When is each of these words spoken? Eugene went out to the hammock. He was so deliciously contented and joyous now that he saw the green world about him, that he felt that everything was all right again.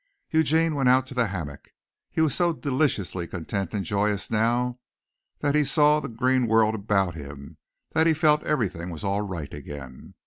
Eugene 0.31 0.73
went 0.73 0.89
out 0.89 1.05
to 1.05 1.13
the 1.13 1.27
hammock. 1.27 1.69
He 2.09 2.21
was 2.21 2.33
so 2.33 2.53
deliciously 2.53 3.27
contented 3.27 3.75
and 3.75 3.85
joyous 3.85 4.31
now 4.31 4.79
that 5.41 5.53
he 5.53 5.63
saw 5.63 5.99
the 5.99 6.07
green 6.09 6.47
world 6.47 6.73
about 6.73 7.13
him, 7.13 7.57
that 7.91 8.07
he 8.07 8.15
felt 8.15 8.41
that 8.41 8.47
everything 8.49 8.89
was 8.89 9.03
all 9.03 9.21
right 9.21 9.53
again. 9.53 10.15